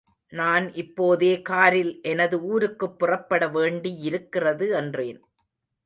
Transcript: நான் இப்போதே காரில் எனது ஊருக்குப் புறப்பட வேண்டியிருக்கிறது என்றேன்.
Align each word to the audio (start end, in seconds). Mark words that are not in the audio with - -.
நான் 0.33 0.73
இப்போதே 0.73 1.41
காரில் 1.41 1.99
எனது 2.01 2.41
ஊருக்குப் 2.43 2.99
புறப்பட 2.99 3.47
வேண்டியிருக்கிறது 3.47 4.69
என்றேன். 4.73 5.21